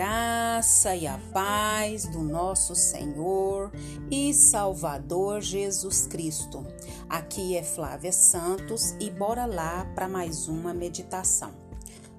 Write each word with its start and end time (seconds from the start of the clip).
graça 0.00 0.96
e 0.96 1.06
a 1.06 1.20
paz 1.30 2.06
do 2.06 2.20
nosso 2.20 2.74
Senhor 2.74 3.70
e 4.10 4.32
Salvador 4.32 5.42
Jesus 5.42 6.06
Cristo. 6.06 6.66
Aqui 7.06 7.54
é 7.54 7.62
Flávia 7.62 8.10
Santos 8.10 8.94
e 8.98 9.10
bora 9.10 9.44
lá 9.44 9.84
para 9.94 10.08
mais 10.08 10.48
uma 10.48 10.72
meditação. 10.72 11.52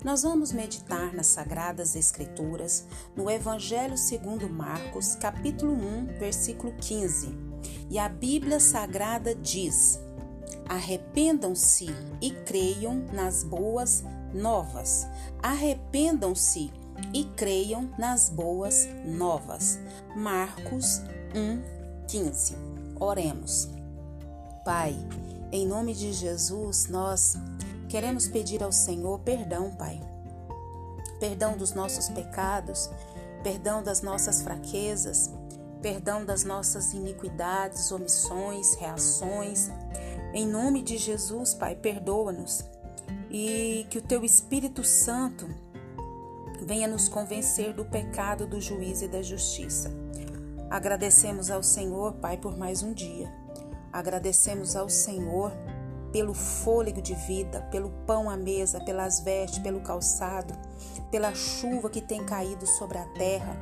Nós 0.03 0.21
vamos 0.21 0.51
meditar 0.51 1.11
nas 1.11 1.25
Sagradas 1.25 1.95
Escrituras, 1.95 2.85
no 3.15 3.27
Evangelho 3.31 3.97
segundo 3.97 4.47
Marcos, 4.47 5.15
capítulo 5.15 5.73
1, 5.73 6.19
versículo 6.19 6.73
15. 6.73 7.35
E 7.89 7.97
a 7.97 8.07
Bíblia 8.07 8.59
Sagrada 8.59 9.33
diz: 9.33 9.99
Arrependam-se 10.69 11.87
e 12.21 12.29
creiam 12.29 13.07
nas 13.11 13.43
boas 13.43 14.03
novas. 14.35 15.07
Arrependam-se 15.41 16.79
e 17.13 17.23
creiam 17.23 17.89
nas 17.97 18.29
boas 18.29 18.87
novas. 19.05 19.79
Marcos 20.15 21.01
1:15. 21.33 22.55
Oremos. 22.99 23.69
Pai, 24.63 24.95
em 25.51 25.65
nome 25.65 25.93
de 25.93 26.13
Jesus, 26.13 26.87
nós 26.87 27.35
queremos 27.89 28.27
pedir 28.27 28.63
ao 28.63 28.71
Senhor 28.71 29.19
perdão, 29.19 29.71
Pai. 29.71 29.99
Perdão 31.19 31.57
dos 31.57 31.73
nossos 31.73 32.09
pecados, 32.09 32.89
perdão 33.43 33.83
das 33.83 34.01
nossas 34.01 34.41
fraquezas, 34.41 35.31
perdão 35.81 36.23
das 36.23 36.43
nossas 36.43 36.93
iniquidades, 36.93 37.91
omissões, 37.91 38.75
reações. 38.75 39.69
Em 40.33 40.47
nome 40.47 40.81
de 40.81 40.97
Jesus, 40.97 41.53
Pai, 41.53 41.75
perdoa-nos 41.75 42.63
e 43.29 43.85
que 43.89 43.97
o 43.97 44.01
teu 44.01 44.23
Espírito 44.23 44.83
Santo 44.83 45.49
venha 46.61 46.87
nos 46.87 47.09
convencer 47.09 47.73
do 47.73 47.83
pecado, 47.83 48.45
do 48.45 48.61
juízo 48.61 49.05
e 49.05 49.07
da 49.07 49.21
justiça. 49.21 49.91
Agradecemos 50.69 51.51
ao 51.51 51.61
Senhor, 51.61 52.13
Pai, 52.13 52.37
por 52.37 52.57
mais 52.57 52.81
um 52.81 52.93
dia. 52.93 53.31
Agradecemos 53.91 54.75
ao 54.75 54.87
Senhor 54.87 55.51
pelo 56.11 56.33
fôlego 56.33 57.01
de 57.01 57.15
vida, 57.15 57.61
pelo 57.71 57.89
pão 58.05 58.29
à 58.29 58.37
mesa, 58.37 58.79
pelas 58.79 59.21
vestes, 59.21 59.59
pelo 59.59 59.81
calçado, 59.81 60.53
pela 61.09 61.33
chuva 61.33 61.89
que 61.89 62.01
tem 62.01 62.25
caído 62.25 62.65
sobre 62.65 62.97
a 62.97 63.05
terra. 63.13 63.57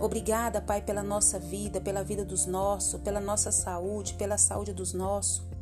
Obrigada, 0.00 0.60
Pai, 0.60 0.82
pela 0.82 1.02
nossa 1.02 1.38
vida, 1.38 1.80
pela 1.80 2.02
vida 2.02 2.24
dos 2.24 2.46
nossos, 2.46 3.00
pela 3.00 3.20
nossa 3.20 3.50
saúde, 3.52 4.14
pela 4.14 4.36
saúde 4.36 4.72
dos 4.72 4.92
nossos. 4.92 5.53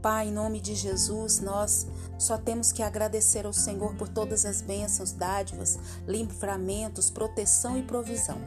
Pai, 0.00 0.28
em 0.28 0.32
nome 0.32 0.60
de 0.60 0.74
Jesus, 0.74 1.40
nós 1.40 1.86
só 2.18 2.38
temos 2.38 2.70
que 2.70 2.82
agradecer 2.82 3.44
ao 3.44 3.52
Senhor 3.52 3.94
por 3.96 4.08
todas 4.08 4.44
as 4.44 4.60
bênçãos, 4.60 5.12
dádivas, 5.12 5.78
livramentos, 6.06 7.10
proteção 7.10 7.76
e 7.76 7.82
provisão. 7.82 8.38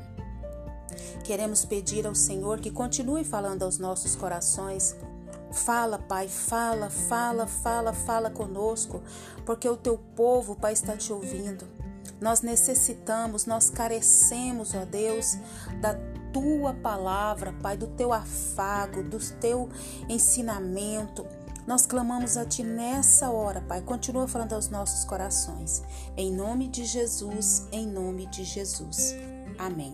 Queremos 1.23 1.65
pedir 1.65 2.07
ao 2.07 2.15
Senhor 2.15 2.59
que 2.59 2.71
continue 2.71 3.23
falando 3.23 3.63
aos 3.63 3.77
nossos 3.77 4.15
corações. 4.15 4.95
Fala, 5.51 5.99
Pai, 5.99 6.29
fala, 6.29 6.89
fala, 6.89 7.45
fala, 7.45 7.91
fala 7.91 8.29
conosco, 8.29 9.01
porque 9.45 9.67
o 9.67 9.75
teu 9.75 9.97
povo, 10.15 10.55
Pai, 10.55 10.71
está 10.71 10.95
te 10.95 11.11
ouvindo. 11.11 11.67
Nós 12.21 12.41
necessitamos, 12.41 13.45
nós 13.45 13.69
carecemos, 13.69 14.73
ó 14.73 14.85
Deus, 14.85 15.37
da 15.81 15.95
tua 16.31 16.73
palavra, 16.73 17.53
Pai, 17.61 17.77
do 17.77 17.87
teu 17.87 18.11
afago, 18.13 19.03
do 19.03 19.19
teu 19.39 19.69
ensinamento. 20.09 21.25
Nós 21.67 21.85
clamamos 21.85 22.37
a 22.37 22.45
Ti 22.45 22.63
nessa 22.63 23.29
hora, 23.29 23.61
Pai. 23.61 23.81
Continua 23.81 24.27
falando 24.27 24.53
aos 24.53 24.69
nossos 24.69 25.05
corações. 25.05 25.83
Em 26.17 26.31
nome 26.31 26.67
de 26.67 26.85
Jesus, 26.85 27.67
em 27.71 27.87
nome 27.87 28.25
de 28.27 28.43
Jesus. 28.43 29.15
Amém. 29.57 29.93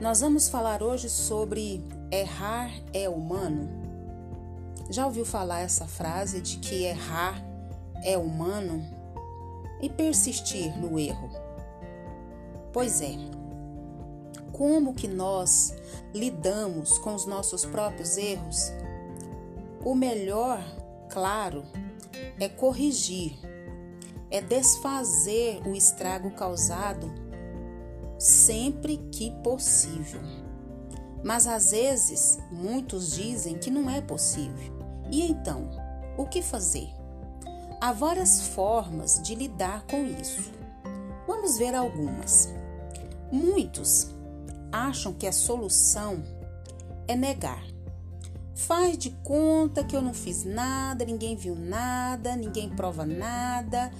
Nós 0.00 0.20
vamos 0.20 0.48
falar 0.48 0.82
hoje 0.82 1.08
sobre 1.08 1.84
errar 2.10 2.70
é 2.92 3.08
humano. 3.08 3.68
Já 4.90 5.06
ouviu 5.06 5.24
falar 5.24 5.60
essa 5.60 5.86
frase 5.86 6.40
de 6.40 6.58
que 6.58 6.84
errar 6.84 7.42
é 8.02 8.18
humano 8.18 8.84
e 9.80 9.88
persistir 9.88 10.76
no 10.78 10.98
erro? 10.98 11.30
Pois 12.72 13.00
é. 13.00 13.43
Como 14.54 14.94
que 14.94 15.08
nós 15.08 15.74
lidamos 16.14 16.96
com 16.98 17.12
os 17.12 17.26
nossos 17.26 17.66
próprios 17.66 18.16
erros? 18.16 18.72
O 19.84 19.96
melhor, 19.96 20.64
claro, 21.10 21.64
é 22.38 22.48
corrigir, 22.48 23.36
é 24.30 24.40
desfazer 24.40 25.60
o 25.66 25.74
estrago 25.74 26.30
causado 26.30 27.12
sempre 28.16 28.98
que 29.10 29.32
possível. 29.42 30.20
Mas 31.24 31.48
às 31.48 31.72
vezes, 31.72 32.38
muitos 32.52 33.10
dizem 33.10 33.58
que 33.58 33.72
não 33.72 33.90
é 33.90 34.00
possível. 34.00 34.72
E 35.10 35.22
então, 35.22 35.68
o 36.16 36.26
que 36.26 36.40
fazer? 36.40 36.88
Há 37.80 37.92
várias 37.92 38.48
formas 38.48 39.20
de 39.20 39.34
lidar 39.34 39.84
com 39.86 40.04
isso. 40.04 40.52
Vamos 41.26 41.58
ver 41.58 41.74
algumas. 41.74 42.54
Muitos 43.32 44.13
acham 44.74 45.12
que 45.12 45.26
a 45.26 45.32
solução 45.32 46.22
é 47.06 47.14
negar 47.14 47.74
Faz 48.54 48.96
de 48.96 49.10
conta 49.24 49.82
que 49.82 49.96
eu 49.96 50.00
não 50.00 50.14
fiz 50.14 50.44
nada, 50.44 51.04
ninguém 51.04 51.34
viu 51.34 51.56
nada, 51.56 52.36
ninguém 52.36 52.70
prova 52.70 53.04
nada, 53.04 53.90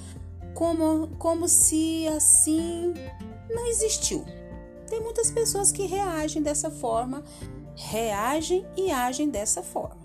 como, 0.55 1.09
como 1.19 1.49
se 1.49 2.07
assim 2.09 2.95
não 3.51 3.67
existiu. 3.67 4.25
Tem 4.89 5.01
muitas 5.01 5.31
pessoas 5.31 5.73
que 5.73 5.87
reagem 5.87 6.41
dessa 6.41 6.71
forma, 6.71 7.25
reagem 7.75 8.65
e 8.77 8.93
agem 8.93 9.29
dessa 9.29 9.61
forma. 9.61 10.05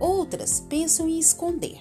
Outras 0.00 0.60
pensam 0.60 1.06
em 1.06 1.18
esconder. 1.18 1.78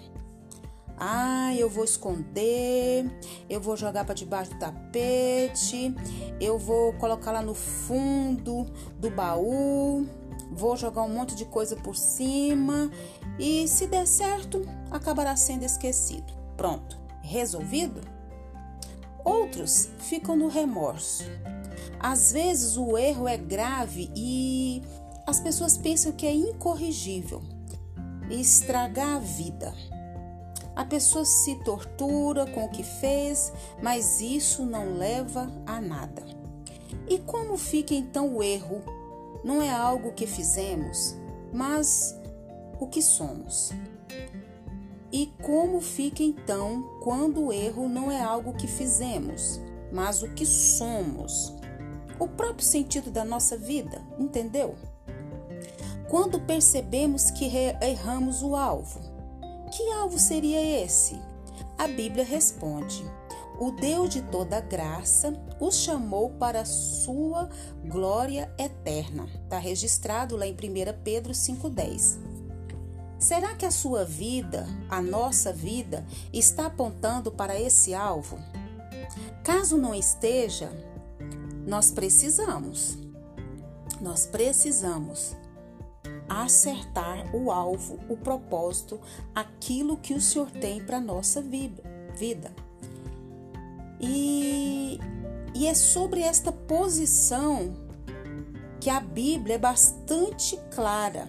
Ah, 0.98 1.54
eu 1.56 1.70
vou 1.70 1.84
esconder, 1.84 3.06
eu 3.50 3.62
vou 3.62 3.78
jogar 3.78 4.04
para 4.04 4.16
debaixo 4.16 4.52
do 4.52 4.60
tapete, 4.60 5.94
eu 6.42 6.58
vou 6.58 6.94
colocar 6.94 7.32
lá 7.32 7.42
no 7.42 7.54
fundo 7.54 8.66
do 9.00 9.10
baú 9.12 10.08
vou 10.52 10.76
jogar 10.76 11.04
um 11.04 11.10
monte 11.10 11.36
de 11.36 11.46
coisa 11.46 11.76
por 11.76 11.96
cima 11.96 12.90
e, 13.40 13.68
se 13.68 13.88
der 13.88 14.08
certo, 14.08 14.62
acabará 14.90 15.36
sendo 15.36 15.64
esquecido. 15.64 16.34
Pronto, 16.56 16.98
resolvido? 17.22 18.02
Outros 19.24 19.90
ficam 20.00 20.36
no 20.36 20.48
remorso. 20.48 21.26
Às 22.00 22.32
vezes 22.32 22.78
o 22.78 22.98
erro 22.98 23.28
é 23.28 23.38
grave 23.38 24.10
e 24.16 24.82
as 25.26 25.40
pessoas 25.40 25.78
pensam 25.78 26.12
que 26.12 26.26
é 26.26 26.34
incorrigível 26.34 27.42
estragar 28.30 29.16
a 29.16 29.20
vida. 29.20 29.74
A 30.78 30.86
pessoa 30.86 31.26
se 31.26 31.56
tortura 31.56 32.46
com 32.46 32.66
o 32.66 32.70
que 32.70 32.84
fez, 32.84 33.52
mas 33.82 34.22
isso 34.22 34.64
não 34.64 34.94
leva 34.94 35.52
a 35.66 35.82
nada. 35.82 36.24
E 37.10 37.18
como 37.18 37.58
fica 37.58 37.96
então 37.96 38.36
o 38.36 38.44
erro 38.44 38.84
não 39.44 39.60
é 39.60 39.72
algo 39.72 40.12
que 40.12 40.28
fizemos, 40.28 41.16
mas 41.52 42.16
o 42.80 42.86
que 42.86 43.02
somos. 43.02 43.72
E 45.12 45.34
como 45.42 45.82
fica 45.82 46.22
então 46.22 46.84
quando 47.02 47.46
o 47.46 47.52
erro 47.52 47.90
não 47.90 48.12
é 48.12 48.22
algo 48.22 48.54
que 48.54 48.68
fizemos, 48.68 49.60
mas 49.92 50.22
o 50.22 50.30
que 50.30 50.46
somos? 50.46 51.56
O 52.20 52.28
próprio 52.28 52.64
sentido 52.64 53.10
da 53.10 53.26
nossa 53.26 53.58
vida, 53.58 54.00
entendeu? 54.20 54.76
Quando 56.08 56.40
percebemos 56.40 57.32
que 57.32 57.50
erramos 57.82 58.44
o 58.44 58.56
alvo, 58.56 59.17
que 59.72 59.92
alvo 59.92 60.18
seria 60.20 60.84
esse? 60.84 61.20
A 61.78 61.88
Bíblia 61.88 62.24
responde: 62.24 63.04
o 63.60 63.72
Deus 63.72 64.10
de 64.10 64.22
toda 64.22 64.62
graça 64.62 65.34
os 65.60 65.78
chamou 65.78 66.30
para 66.30 66.62
a 66.62 66.66
sua 66.66 67.50
glória 67.84 68.54
eterna. 68.58 69.28
Está 69.44 69.58
registrado 69.58 70.36
lá 70.38 70.46
em 70.46 70.54
1 70.54 70.58
Pedro 71.04 71.34
5,10. 71.34 72.20
Será 73.18 73.56
que 73.56 73.66
a 73.66 73.72
sua 73.72 74.06
vida, 74.06 74.68
a 74.88 75.02
nossa 75.02 75.52
vida, 75.52 76.06
está 76.32 76.68
apontando 76.68 77.32
para 77.32 77.60
esse 77.60 77.96
alvo? 77.96 78.38
Caso 79.44 79.76
não 79.76 79.96
esteja, 79.96 80.70
nós 81.66 81.90
precisamos, 81.90 82.96
nós 84.00 84.28
precisamos 84.28 85.36
acertar 86.30 87.36
o 87.36 87.52
alvo, 87.52 88.00
o 88.10 88.18
propósito, 88.18 89.00
aquilo 89.34 89.98
que 89.98 90.14
o 90.14 90.22
Senhor 90.22 90.50
tem 90.52 90.84
para 90.84 91.00
nossa 91.00 91.42
vida. 91.42 91.84
E, 94.00 95.00
e 95.56 95.68
é 95.68 95.74
sobre 95.74 96.22
esta 96.22 96.52
posição 96.52 97.74
que 98.80 98.90
a 98.90 99.00
Bíblia 99.00 99.56
é 99.56 99.60
bastante 99.60 100.58
clara, 100.74 101.28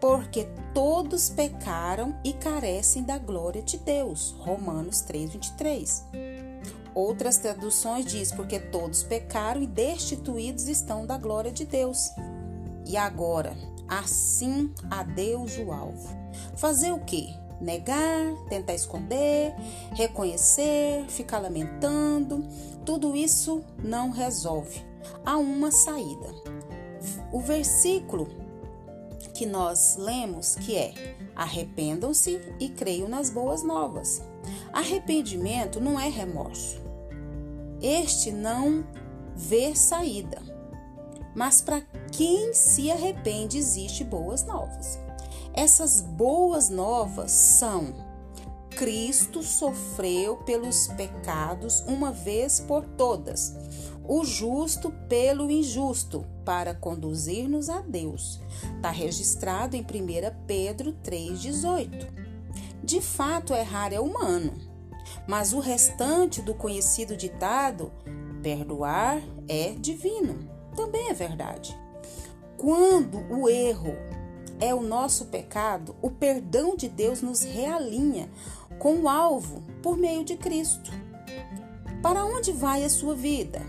porque 0.00 0.46
todos 0.74 1.30
pecaram 1.30 2.18
e 2.24 2.32
carecem 2.32 3.02
da 3.02 3.18
glória 3.18 3.62
de 3.62 3.78
Deus. 3.78 4.34
Romanos 4.38 5.02
3:23. 5.02 6.04
Outras 6.94 7.38
traduções 7.38 8.04
diz 8.04 8.32
porque 8.32 8.58
todos 8.58 9.02
pecaram 9.02 9.62
e 9.62 9.66
destituídos 9.66 10.68
estão 10.68 11.06
da 11.06 11.16
glória 11.16 11.52
de 11.52 11.64
Deus. 11.64 12.10
E 12.86 12.96
agora, 12.96 13.56
assim 13.90 14.72
a 14.88 15.02
Deus 15.02 15.58
o 15.58 15.72
alvo. 15.72 16.08
Fazer 16.56 16.92
o 16.92 17.00
quê? 17.00 17.34
Negar, 17.60 18.34
tentar 18.48 18.74
esconder, 18.74 19.54
reconhecer, 19.92 21.04
ficar 21.08 21.40
lamentando, 21.40 22.46
tudo 22.86 23.14
isso 23.14 23.62
não 23.82 24.10
resolve. 24.10 24.82
Há 25.26 25.36
uma 25.36 25.70
saída. 25.70 26.28
O 27.32 27.40
versículo 27.40 28.28
que 29.34 29.44
nós 29.44 29.96
lemos 29.98 30.54
que 30.54 30.76
é: 30.76 30.94
arrependam-se 31.34 32.40
e 32.58 32.68
creiam 32.68 33.08
nas 33.08 33.28
boas 33.28 33.62
novas. 33.62 34.22
Arrependimento 34.72 35.80
não 35.80 35.98
é 35.98 36.08
remorso. 36.08 36.80
Este 37.82 38.30
não 38.30 38.86
vê 39.34 39.74
saída. 39.74 40.42
Mas 41.34 41.60
para 41.60 41.82
quem 42.12 42.52
se 42.54 42.90
arrepende, 42.90 43.58
existe 43.58 44.04
boas 44.04 44.44
novas. 44.44 44.98
Essas 45.52 46.00
boas 46.00 46.68
novas 46.68 47.30
são: 47.30 47.94
Cristo 48.70 49.42
sofreu 49.42 50.36
pelos 50.38 50.86
pecados 50.88 51.80
uma 51.86 52.12
vez 52.12 52.60
por 52.60 52.84
todas, 52.84 53.54
o 54.06 54.24
justo 54.24 54.90
pelo 55.08 55.50
injusto, 55.50 56.24
para 56.44 56.74
conduzir-nos 56.74 57.68
a 57.68 57.80
Deus. 57.80 58.40
Está 58.76 58.90
registrado 58.90 59.76
em 59.76 59.82
1 59.82 59.84
Pedro 60.46 60.92
3,18. 61.04 62.08
De 62.82 63.00
fato, 63.00 63.54
errar 63.54 63.92
é 63.92 64.00
humano, 64.00 64.54
mas 65.28 65.52
o 65.52 65.60
restante 65.60 66.40
do 66.40 66.54
conhecido 66.54 67.16
ditado, 67.16 67.92
perdoar 68.42 69.22
é 69.46 69.72
divino, 69.72 70.48
também 70.74 71.08
é 71.08 71.14
verdade. 71.14 71.76
Quando 72.60 73.24
o 73.32 73.48
erro 73.48 73.96
é 74.60 74.74
o 74.74 74.82
nosso 74.82 75.24
pecado, 75.28 75.96
o 76.02 76.10
perdão 76.10 76.76
de 76.76 76.90
Deus 76.90 77.22
nos 77.22 77.42
realinha 77.42 78.28
com 78.78 78.96
o 78.96 79.08
alvo 79.08 79.62
por 79.82 79.96
meio 79.96 80.22
de 80.26 80.36
Cristo. 80.36 80.90
Para 82.02 82.22
onde 82.22 82.52
vai 82.52 82.84
a 82.84 82.90
sua 82.90 83.14
vida? 83.14 83.62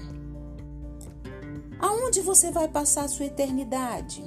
Aonde 1.79 2.19
você 2.19 2.51
vai 2.51 2.67
passar 2.67 3.05
a 3.05 3.07
sua 3.07 3.27
eternidade? 3.27 4.25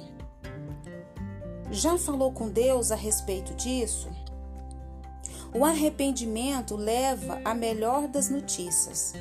Já 1.69 1.95
falou 1.99 2.31
com 2.31 2.49
Deus 2.49 2.91
a 2.91 2.95
respeito 2.95 3.53
disso? 3.53 4.09
O 5.53 5.63
arrependimento 5.63 6.75
leva 6.75 7.39
a 7.45 7.53
melhor 7.53 8.07
das 8.07 8.29
notícias. 8.29 9.13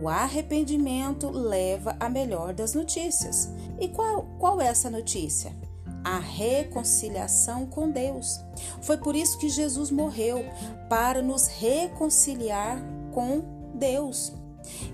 O 0.00 0.08
arrependimento 0.08 1.28
leva 1.28 1.94
a 2.00 2.08
melhor 2.08 2.54
das 2.54 2.74
notícias. 2.74 3.50
E 3.78 3.88
qual, 3.88 4.26
qual 4.38 4.60
é 4.60 4.66
essa 4.66 4.88
notícia? 4.88 5.54
A 6.02 6.18
reconciliação 6.18 7.66
com 7.66 7.90
Deus. 7.90 8.40
Foi 8.80 8.96
por 8.96 9.14
isso 9.14 9.38
que 9.38 9.50
Jesus 9.50 9.90
morreu 9.90 10.42
para 10.88 11.20
nos 11.20 11.46
reconciliar 11.46 12.82
com 13.12 13.42
Deus. 13.74 14.32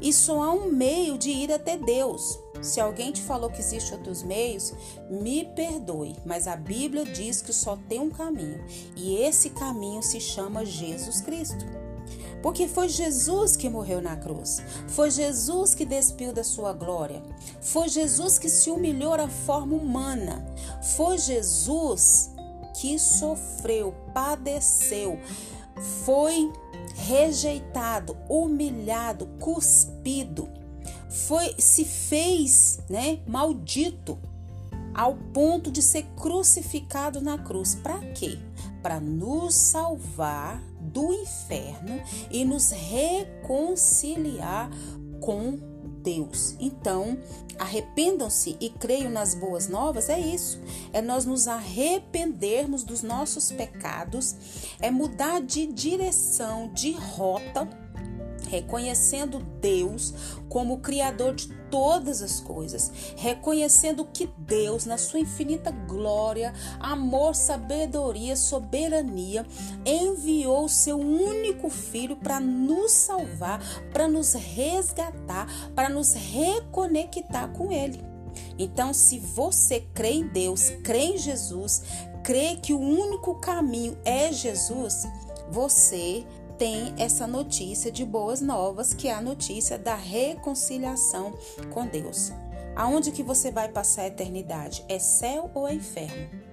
E 0.01 0.13
só 0.13 0.43
há 0.43 0.53
um 0.53 0.71
meio 0.73 1.17
de 1.17 1.31
ir 1.31 1.53
até 1.53 1.77
Deus. 1.77 2.39
Se 2.61 2.81
alguém 2.81 3.13
te 3.13 3.23
falou 3.23 3.51
que 3.51 3.61
existem 3.61 3.97
outros 3.97 4.23
meios, 4.23 4.73
me 5.09 5.45
perdoe, 5.45 6.17
mas 6.25 6.49
a 6.49 6.57
Bíblia 6.57 7.05
diz 7.05 7.41
que 7.41 7.53
só 7.53 7.79
tem 7.89 8.01
um 8.01 8.11
caminho, 8.11 8.65
e 8.97 9.17
esse 9.17 9.51
caminho 9.51 10.03
se 10.03 10.21
chama 10.21 10.65
Jesus 10.65 11.21
Cristo. 11.21 11.86
Porque 12.47 12.69
foi 12.69 12.89
Jesus 12.89 13.57
que 13.57 13.69
morreu 13.69 14.01
na 14.01 14.15
cruz. 14.15 14.63
Foi 14.87 15.11
Jesus 15.11 15.75
que 15.75 15.85
despiu 15.85 16.33
da 16.33 16.45
sua 16.45 16.73
glória. 16.73 17.21
Foi 17.61 17.89
Jesus 17.89 18.39
que 18.39 18.49
se 18.49 18.71
humilhou 18.71 19.15
à 19.15 19.27
forma 19.27 19.75
humana. 19.75 20.47
Foi 20.95 21.19
Jesus 21.19 22.31
que 22.81 23.01
sofreu, 23.01 23.93
padeceu, 24.15 25.19
foi 26.05 26.53
rejeitado, 26.95 28.17
humilhado, 28.29 29.27
cuspido, 29.41 30.49
foi 31.09 31.53
se 31.59 31.85
fez, 31.85 32.79
né, 32.89 33.19
maldito 33.27 34.17
ao 34.95 35.17
ponto 35.17 35.69
de 35.69 35.83
ser 35.83 36.05
crucificado 36.15 37.21
na 37.21 37.39
cruz. 37.39 37.75
Para 37.75 37.99
quê? 38.13 38.39
Para 38.83 39.01
nos 39.01 39.55
salvar 39.55 40.63
do 40.81 41.13
inferno 41.13 42.01
e 42.31 42.45
nos 42.45 42.71
reconciliar 42.71 44.71
com 45.21 45.59
Deus. 46.03 46.55
Então, 46.61 47.19
arrependam-se 47.59 48.57
e 48.61 48.71
creiam 48.71 49.11
nas 49.11 49.35
boas 49.35 49.69
novas, 49.69 50.09
é 50.09 50.21
isso. 50.21 50.61
É 50.93 51.03
nós 51.03 51.25
nos 51.25 51.49
arrependermos 51.49 52.85
dos 52.85 53.03
nossos 53.03 53.51
pecados, 53.51 54.37
é 54.81 54.89
mudar 54.89 55.41
de 55.41 55.67
direção, 55.67 56.73
de 56.73 56.93
rota 56.93 57.69
reconhecendo 58.49 59.39
Deus 59.61 60.15
como 60.49 60.75
o 60.75 60.81
Criador 60.81 61.35
de 61.35 61.49
todas 61.71 62.23
as 62.23 62.41
coisas, 62.41 62.91
reconhecendo 63.17 64.05
que 64.05 64.29
Deus, 64.39 64.85
na 64.85 64.97
sua 64.97 65.21
infinita 65.21 65.71
glória, 65.71 66.53
amor, 66.79 67.35
sabedoria, 67.35 68.37
soberania, 68.37 69.45
enviou 69.85 70.65
o 70.65 70.69
seu 70.69 70.99
único 70.99 71.69
filho 71.69 72.17
para 72.17 72.41
nos 72.41 72.93
salvar, 72.93 73.61
para 73.93 74.09
nos 74.09 74.33
resgatar, 74.35 75.47
para 75.75 75.89
nos 75.89 76.15
reconectar 76.15 77.49
com 77.53 77.73
Ele. 77.73 78.03
Então, 78.59 78.93
se 78.93 79.19
você 79.19 79.81
crê 79.95 80.13
em 80.13 80.29
Deus, 80.29 80.71
crê 80.83 81.15
em 81.15 81.19
Jesus, 81.19 81.83
crê 82.23 82.57
que 82.57 82.73
o 82.73 82.81
único 82.81 83.35
caminho 83.37 83.97
é 84.05 84.33
Jesus, 84.33 85.07
você 85.51 86.25
tem 86.59 86.95
essa 86.99 87.27
notícia 87.27 87.91
de 87.91 88.05
boas 88.05 88.41
novas, 88.41 88.95
que 88.95 89.09
é 89.09 89.15
a 89.15 89.21
notícia 89.21 89.79
da 89.79 89.95
reconciliação 89.95 91.35
com 91.71 91.87
Deus. 91.87 92.33
Aonde 92.75 93.11
que 93.11 93.23
você 93.23 93.51
vai 93.51 93.69
passar 93.69 94.03
a 94.03 94.07
eternidade? 94.09 94.85
É 94.89 94.99
céu 94.99 95.51
ou 95.55 95.67
é 95.67 95.75
inferno? 95.75 96.47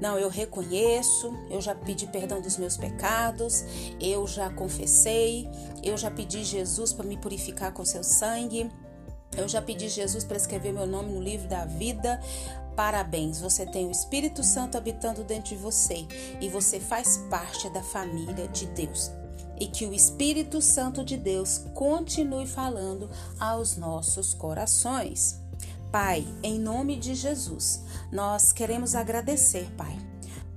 Não, 0.00 0.18
eu 0.18 0.28
reconheço, 0.28 1.32
eu 1.48 1.60
já 1.60 1.76
pedi 1.76 2.08
perdão 2.08 2.40
dos 2.40 2.56
meus 2.56 2.76
pecados, 2.76 3.64
eu 4.00 4.26
já 4.26 4.50
confessei, 4.50 5.48
eu 5.82 5.96
já 5.96 6.10
pedi 6.10 6.42
Jesus 6.42 6.92
para 6.92 7.06
me 7.06 7.16
purificar 7.16 7.72
com 7.72 7.84
seu 7.84 8.02
sangue, 8.02 8.68
eu 9.36 9.48
já 9.48 9.62
pedi 9.62 9.88
Jesus 9.88 10.24
para 10.24 10.36
escrever 10.36 10.72
meu 10.72 10.86
nome 10.86 11.12
no 11.12 11.20
livro 11.20 11.48
da 11.48 11.64
vida. 11.64 12.20
Parabéns, 12.76 13.40
você 13.40 13.66
tem 13.66 13.86
o 13.86 13.90
Espírito 13.90 14.42
Santo 14.42 14.78
habitando 14.78 15.22
dentro 15.22 15.54
de 15.54 15.56
você 15.56 16.06
e 16.40 16.48
você 16.48 16.80
faz 16.80 17.18
parte 17.28 17.68
da 17.70 17.82
família 17.82 18.48
de 18.48 18.66
Deus. 18.66 19.10
E 19.60 19.66
que 19.66 19.86
o 19.86 19.92
Espírito 19.92 20.60
Santo 20.62 21.04
de 21.04 21.16
Deus 21.16 21.64
continue 21.74 22.46
falando 22.46 23.10
aos 23.38 23.76
nossos 23.76 24.32
corações. 24.34 25.40
Pai, 25.90 26.26
em 26.42 26.58
nome 26.58 26.96
de 26.96 27.14
Jesus, 27.14 27.82
nós 28.10 28.50
queremos 28.50 28.94
agradecer, 28.94 29.70
Pai, 29.76 29.96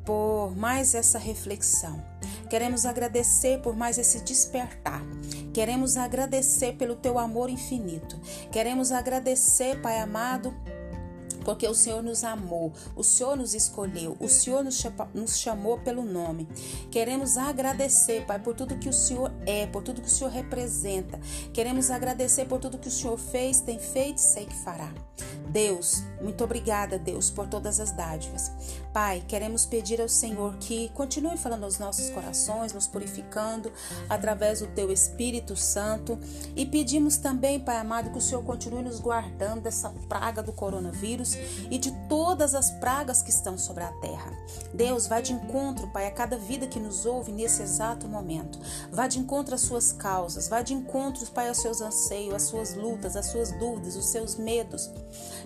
por 0.06 0.56
mais 0.56 0.96
essa 0.96 1.20
reflexão. 1.20 2.02
Queremos 2.50 2.86
agradecer 2.86 3.60
por 3.60 3.76
mais 3.76 3.98
esse 3.98 4.22
despertar. 4.22 5.04
Queremos 5.54 5.98
agradecer 5.98 6.74
pelo 6.78 6.96
teu 6.96 7.20
amor 7.20 7.50
infinito. 7.50 8.20
Queremos 8.52 8.92
agradecer, 8.92 9.82
Pai 9.82 10.00
amado, 10.00 10.54
porque 11.46 11.68
o 11.68 11.74
Senhor 11.74 12.04
nos 12.04 12.24
amou, 12.24 12.74
o 12.96 13.04
Senhor 13.04 13.38
nos 13.38 13.54
escolheu, 13.54 14.18
o 14.20 14.28
Senhor 14.28 14.66
nos 15.14 15.38
chamou 15.38 15.78
pelo 15.80 16.04
nome. 16.04 16.48
Queremos 16.92 17.38
agradecer, 17.38 18.26
Pai, 18.26 18.40
por 18.40 18.56
tudo 18.56 18.78
que 18.78 18.90
o 18.90 18.94
Senhor 18.94 19.32
é, 19.46 19.68
por 19.68 19.84
tudo 19.84 20.02
que 20.02 20.08
o 20.08 20.12
Senhor 20.12 20.32
representa. 20.32 21.20
Queremos 21.54 21.92
agradecer 21.92 22.46
por 22.46 22.60
tudo 22.60 22.80
que 22.80 22.88
o 22.88 22.92
Senhor 22.92 23.18
fez, 23.18 23.62
tem 23.62 23.80
feito 23.80 24.18
e 24.18 24.22
sei 24.22 24.46
que 24.46 24.56
fará. 24.56 24.92
Deus, 25.56 26.04
muito 26.22 26.44
obrigada, 26.44 27.00
Deus, 27.00 27.32
por 27.32 27.48
todas 27.48 27.80
as 27.80 27.90
dádivas. 27.90 28.52
Pai, 28.92 29.24
queremos 29.26 29.66
pedir 29.66 30.02
ao 30.02 30.10
Senhor 30.10 30.58
que 30.58 30.90
continue 30.90 31.38
falando 31.38 31.64
aos 31.64 31.80
nossos 31.80 32.10
corações, 32.10 32.74
nos 32.74 32.88
purificando 32.88 33.72
através 34.10 34.60
do 34.60 34.68
Teu 34.68 34.92
Espírito 34.92 35.56
Santo. 35.56 36.20
E 36.58 36.66
pedimos 36.66 37.16
também, 37.16 37.58
Pai 37.58 37.78
amado, 37.78 38.10
que 38.10 38.18
o 38.18 38.22
Senhor 38.22 38.44
continue 38.44 38.84
nos 38.84 39.00
guardando 39.00 39.62
dessa 39.62 39.90
praga 40.10 40.44
do 40.44 40.52
coronavírus 40.52 41.38
e 41.72 41.78
de 41.78 41.92
todas 42.10 42.54
as 42.54 42.72
pragas 42.72 43.22
que 43.22 43.30
estão 43.30 43.58
sobre 43.58 43.84
a 43.84 43.92
terra. 43.94 44.34
Deus, 44.74 45.08
vai 45.08 45.22
de 45.22 45.32
encontro, 45.32 45.88
Pai, 45.88 46.08
a 46.08 46.12
cada 46.12 46.38
vida 46.38 46.68
que 46.68 46.82
nos 46.82 47.06
ouve 47.06 47.32
nesse 47.32 47.62
exato 47.62 48.10
momento. 48.10 48.60
Vá 48.92 49.08
de 49.08 49.20
encontro 49.20 49.56
às 49.56 49.62
suas 49.62 49.94
causas, 49.94 50.50
vá 50.50 50.62
de 50.62 50.74
encontro, 50.74 51.26
Pai, 51.28 51.48
aos 51.48 51.60
seus 51.60 51.80
anseios, 51.80 52.34
às 52.34 52.44
suas 52.44 52.74
lutas, 52.76 53.16
às 53.16 53.28
suas 53.28 53.54
dúvidas, 53.54 53.96
os 53.96 54.08
seus 54.08 54.36
medos. 54.36 54.90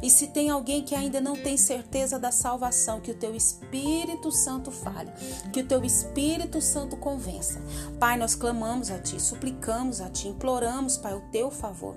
E 0.01 0.10
se 0.10 0.27
tem 0.27 0.50
alguém 0.50 0.84
que 0.84 0.96
ainda 0.96 1.20
não 1.20 1.36
tem 1.36 1.58
certeza 1.58 2.18
da 2.18 2.32
salvação, 2.32 3.01
que 3.01 3.12
o 3.12 3.15
teu 3.15 3.36
Espírito 3.36 4.32
Santo 4.32 4.72
fale, 4.72 5.12
que 5.51 5.60
o 5.60 5.68
teu 5.68 5.84
Espírito 5.84 6.62
Santo 6.62 6.96
convença. 6.96 7.62
Pai, 8.00 8.18
nós 8.18 8.36
clamamos 8.36 8.89
a 8.89 9.00
Ti, 9.00 9.22
suplicamos 9.22 10.00
a 10.01 10.10
Ti, 10.10 10.29
imploramos, 10.29 10.98
Pai, 10.98 11.13
o 11.13 11.22
Teu 11.32 11.51
favor. 11.51 11.96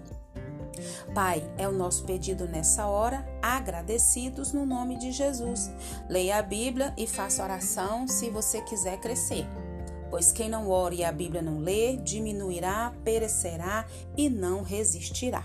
Pai, 1.15 1.49
é 1.57 1.69
o 1.69 1.73
nosso 1.73 2.05
pedido 2.05 2.49
nessa 2.49 2.87
hora, 2.87 3.25
agradecidos 3.41 4.53
no 4.53 4.67
nome 4.67 4.97
de 4.97 5.13
Jesus. 5.13 5.71
Leia 6.09 6.39
a 6.39 6.43
Bíblia 6.43 6.93
e 6.97 7.07
faça 7.07 7.43
oração 7.43 8.09
se 8.09 8.31
você 8.31 8.61
quiser 8.63 8.99
crescer. 8.99 9.47
Pois 10.11 10.33
quem 10.33 10.49
não 10.49 10.69
ore 10.69 10.97
e 10.97 11.05
a 11.05 11.13
Bíblia 11.13 11.41
não 11.41 11.59
lê, 11.59 11.97
diminuirá, 11.97 12.93
perecerá 13.05 13.87
e 14.17 14.29
não 14.29 14.63
resistirá. 14.63 15.45